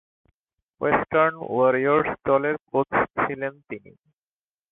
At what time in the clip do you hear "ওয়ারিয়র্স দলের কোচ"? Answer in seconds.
1.47-2.89